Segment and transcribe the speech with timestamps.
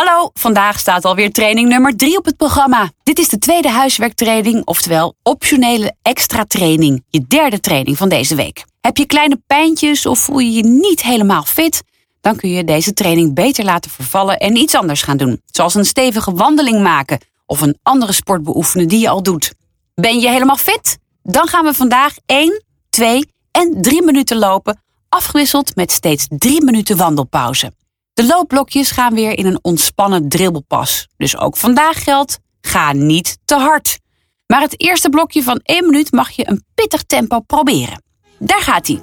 [0.00, 2.90] Hallo, vandaag staat alweer training nummer 3 op het programma.
[3.02, 7.04] Dit is de tweede huiswerktraining, oftewel optionele extra training.
[7.08, 8.64] Je derde training van deze week.
[8.80, 11.82] Heb je kleine pijntjes of voel je je niet helemaal fit?
[12.20, 15.42] Dan kun je deze training beter laten vervallen en iets anders gaan doen.
[15.46, 19.54] Zoals een stevige wandeling maken of een andere sport beoefenen die je al doet.
[19.94, 20.98] Ben je helemaal fit?
[21.22, 26.96] Dan gaan we vandaag 1, 2 en 3 minuten lopen, afgewisseld met steeds 3 minuten
[26.96, 27.72] wandelpauze.
[28.20, 31.08] De loopblokjes gaan weer in een ontspannen dribbelpas.
[31.16, 33.98] Dus ook vandaag geldt, ga niet te hard.
[34.46, 38.02] Maar het eerste blokje van 1 minuut mag je een pittig tempo proberen.
[38.38, 39.02] Daar gaat hij.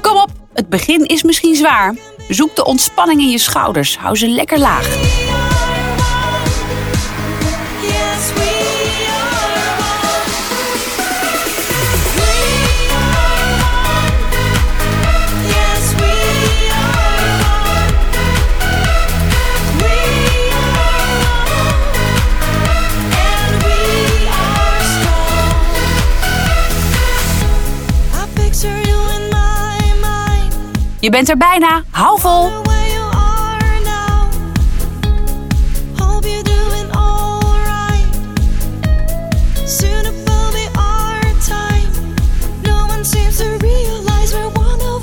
[0.00, 1.96] Kom op, het begin is misschien zwaar.
[2.28, 3.98] Zoek de ontspanning in je schouders.
[3.98, 5.35] Hou ze lekker laag.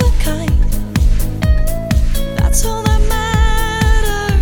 [0.02, 0.52] A kind.
[2.36, 4.34] That's all that matters.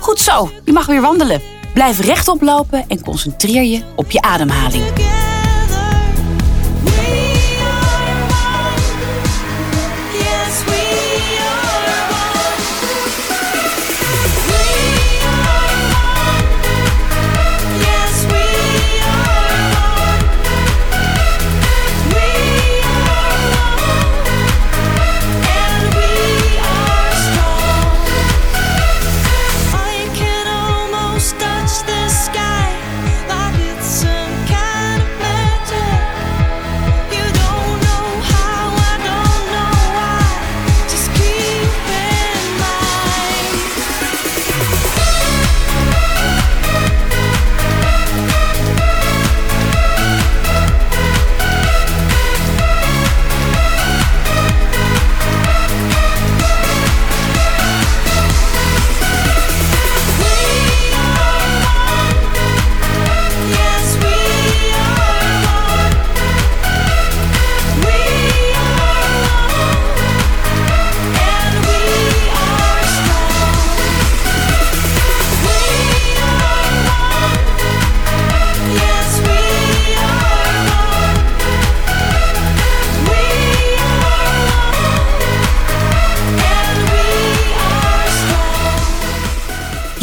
[0.00, 1.40] Goed zo, je mag weer wandelen.
[1.74, 4.84] Blijf rechtop lopen en concentreer je op je ademhaling.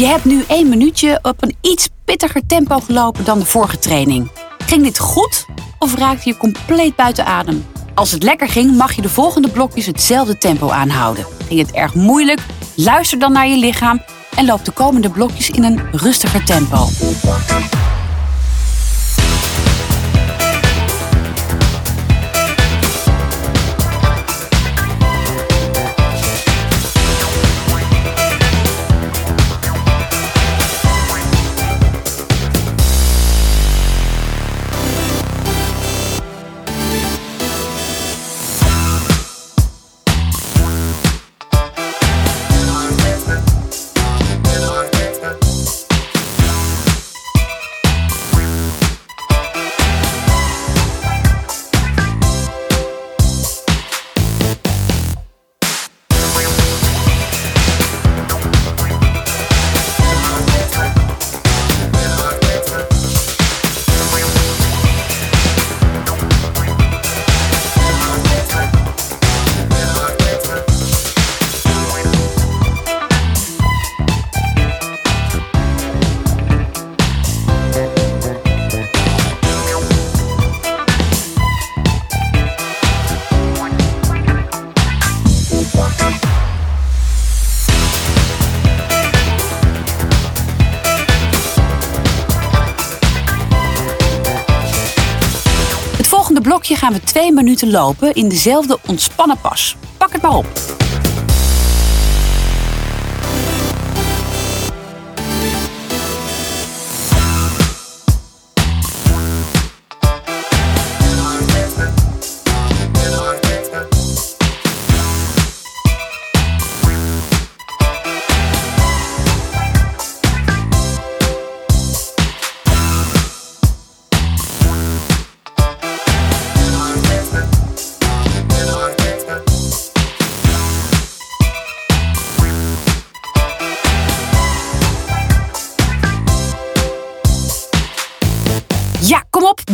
[0.02, 4.30] Je hebt nu één minuutje op een iets pittiger tempo gelopen dan de vorige training.
[4.66, 5.46] Ging dit goed
[5.78, 7.66] of raakte je compleet buiten adem?
[7.94, 11.26] Als het lekker ging, mag je de volgende blokjes hetzelfde tempo aanhouden.
[11.48, 12.40] Ging het erg moeilijk?
[12.76, 14.02] Luister dan naar je lichaam
[14.36, 16.86] en loop de komende blokjes in een rustiger tempo.
[97.70, 99.76] Lopen in dezelfde ontspannen pas.
[99.96, 100.81] Pak het maar op.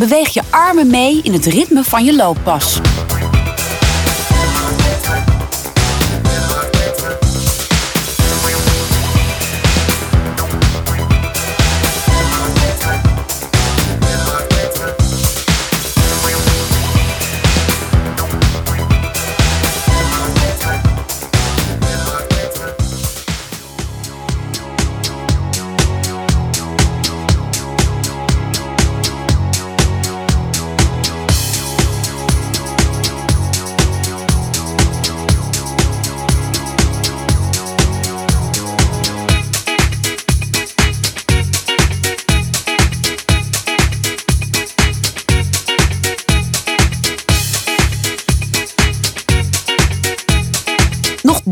[0.08, 2.80] beweeg je armen mee in het ritme van je looppas.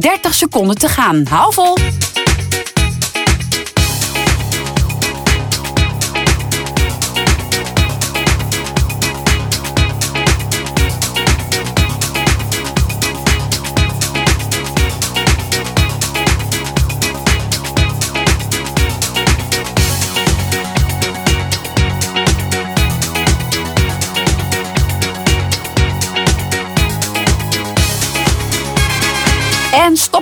[0.01, 1.27] 30 seconden te gaan.
[1.31, 1.77] Hou vol.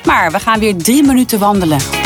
[0.04, 2.03] maar, we gaan weer drie minuten wandelen.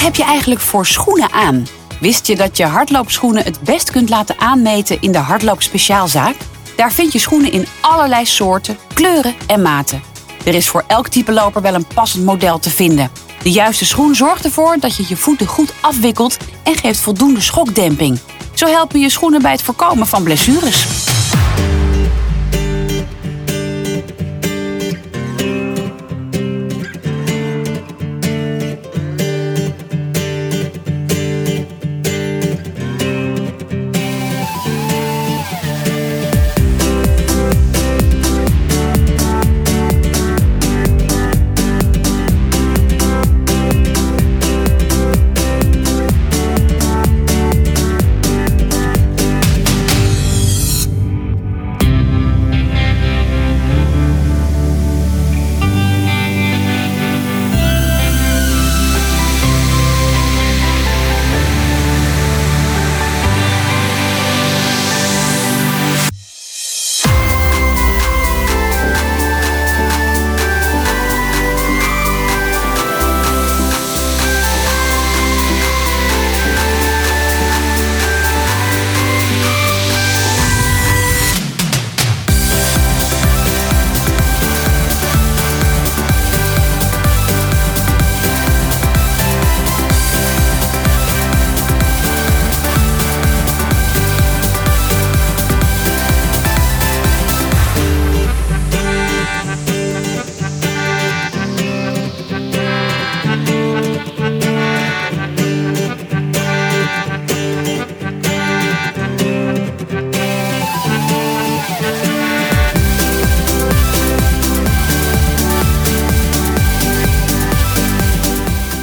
[0.00, 1.66] Heb je eigenlijk voor schoenen aan?
[2.00, 6.34] Wist je dat je hardloopschoenen het best kunt laten aanmeten in de hardloopspeciaalzaak?
[6.76, 10.02] Daar vind je schoenen in allerlei soorten, kleuren en maten.
[10.44, 13.10] Er is voor elk type loper wel een passend model te vinden.
[13.42, 18.18] De juiste schoen zorgt ervoor dat je je voeten goed afwikkelt en geeft voldoende schokdemping.
[18.54, 21.09] Zo helpen je schoenen bij het voorkomen van blessures.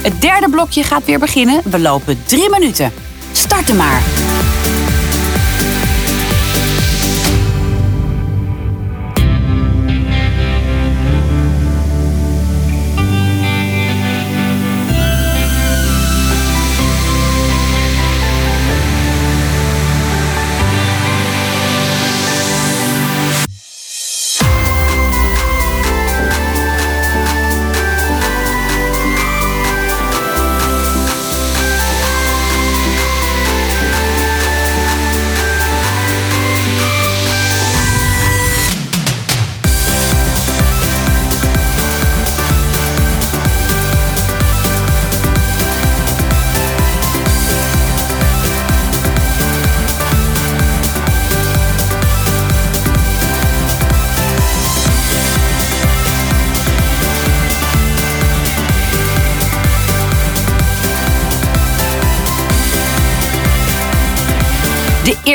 [0.07, 1.61] Het derde blokje gaat weer beginnen.
[1.63, 2.91] We lopen drie minuten.
[3.31, 4.16] Starten maar.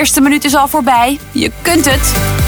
[0.02, 1.18] Eerste minuut is al voorbij.
[1.32, 2.41] Je kunt het.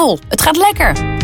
[0.00, 1.18] Vol, het gaat lekker.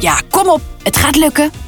[0.00, 1.59] Ja, kom op, het gaat lukken.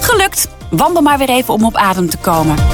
[0.00, 0.48] Gelukt.
[0.70, 2.73] Wandel maar weer even om op adem te komen.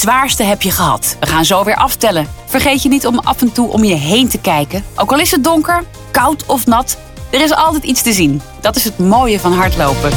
[0.00, 1.16] Zwaarste heb je gehad.
[1.20, 2.28] We gaan zo weer aftellen.
[2.46, 4.84] Vergeet je niet om af en toe om je heen te kijken.
[4.94, 6.98] Ook al is het donker, koud of nat,
[7.30, 8.42] er is altijd iets te zien.
[8.60, 10.10] Dat is het mooie van hardlopen.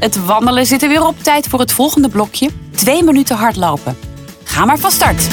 [0.00, 1.22] Het wandelen zit er weer op.
[1.22, 2.50] Tijd voor het volgende blokje.
[2.76, 3.96] Twee minuten hardlopen.
[4.44, 5.28] Ga maar van start.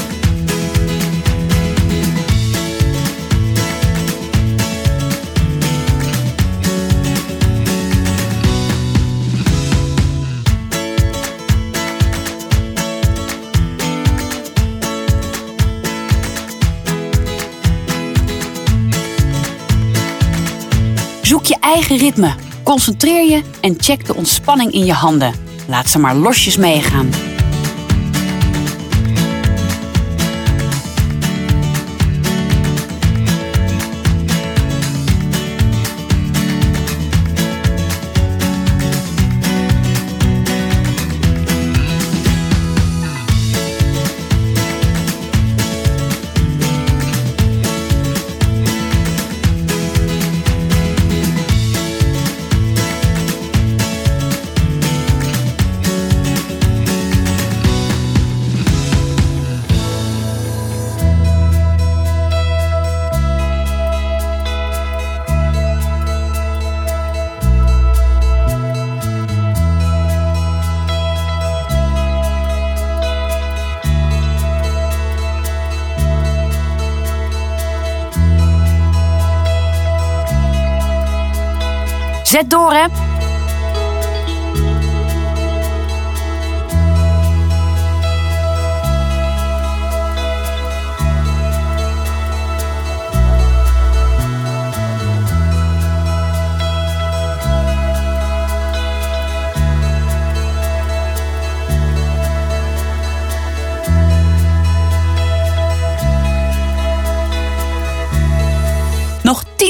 [21.22, 22.36] Zoek je eigen ritme.
[22.68, 25.34] Concentreer je en check de ontspanning in je handen.
[25.68, 27.10] Laat ze maar losjes meegaan.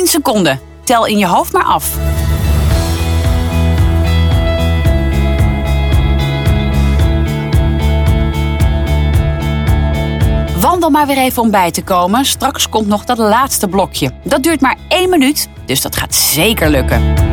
[0.08, 0.60] 10 seconden.
[0.84, 1.98] Tel in je hoofd maar af.
[10.60, 12.26] Wandel maar weer even om bij te komen.
[12.26, 14.12] Straks komt nog dat laatste blokje.
[14.24, 17.27] Dat duurt maar één minuut, dus dat gaat zeker lukken.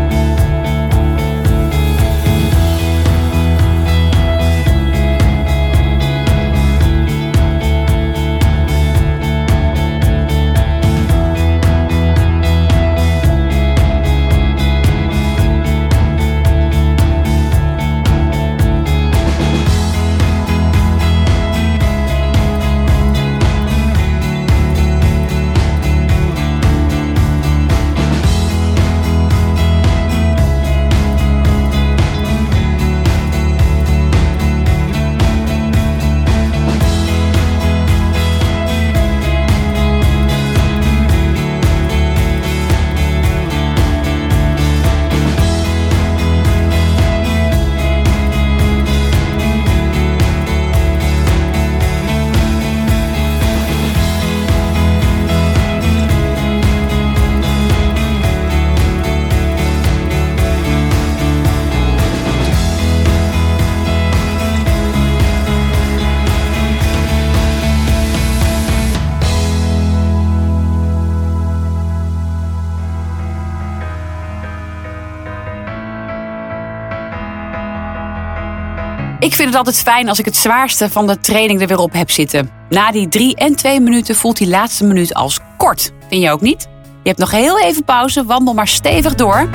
[79.45, 82.11] Vind het altijd fijn als ik het zwaarste van de training er weer op heb
[82.11, 82.51] zitten.
[82.69, 85.93] Na die drie en twee minuten voelt die laatste minuut als kort.
[86.09, 86.69] Vind je ook niet?
[87.03, 89.49] Je hebt nog heel even pauze, wandel maar stevig door.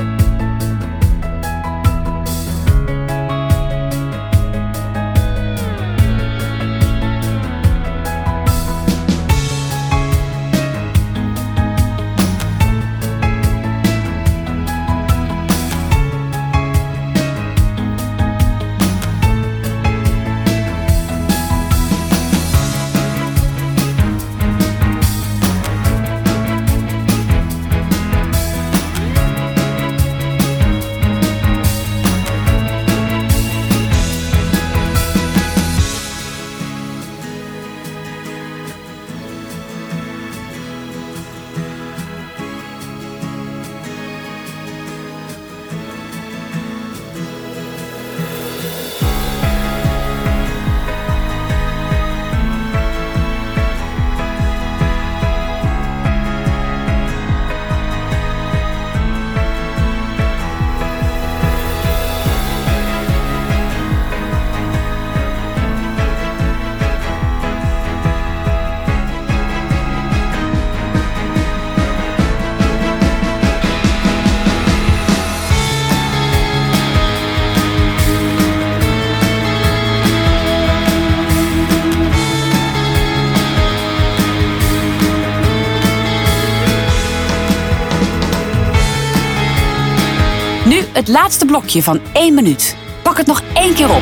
[90.69, 92.75] Nu het laatste blokje van 1 minuut.
[93.03, 94.01] Pak het nog één keer op.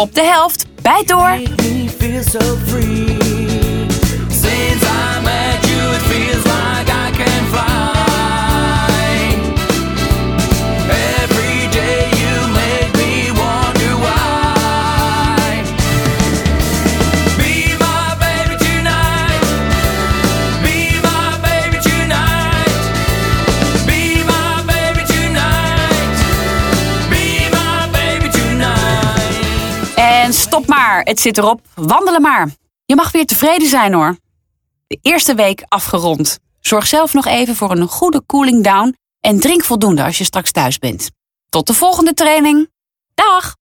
[0.00, 0.66] Op de helft.
[0.82, 1.38] Bijt door.
[31.10, 31.60] Het zit erop.
[31.74, 32.50] Wandelen maar.
[32.84, 34.16] Je mag weer tevreden zijn hoor.
[34.86, 36.38] De eerste week afgerond.
[36.60, 38.96] Zorg zelf nog even voor een goede cooling down.
[39.20, 41.10] En drink voldoende als je straks thuis bent.
[41.48, 42.70] Tot de volgende training.
[43.14, 43.56] Dag!